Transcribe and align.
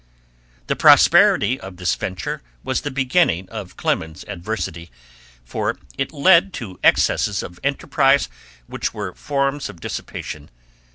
The 0.65 0.75
prosperity, 0.75 1.59
of 1.59 1.77
this 1.77 1.93
venture 1.93 2.41
was 2.63 2.81
the 2.81 2.89
beginning 2.89 3.47
of 3.49 3.77
Clemens's 3.77 4.25
adversity, 4.27 4.89
for 5.45 5.77
it 5.95 6.11
led 6.11 6.53
to 6.53 6.79
excesses 6.83 7.43
of 7.43 7.59
enterprise 7.63 8.27
which 8.65 8.95
were 8.95 9.13
forms 9.13 9.69
of 9.69 9.79
dissipation. 9.79 10.49